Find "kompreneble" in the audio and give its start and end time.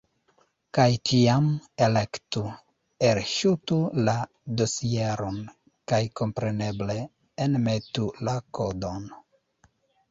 6.23-6.99